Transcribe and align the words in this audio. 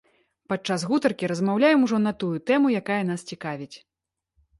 Падчас 0.51 0.85
гутаркі 0.91 1.29
размаўляем 1.31 1.83
ужо 1.87 1.99
на 2.05 2.13
тую 2.23 2.31
тэму, 2.47 2.67
якая 2.81 2.97
нас 3.11 3.27
цікавіць. 3.33 3.71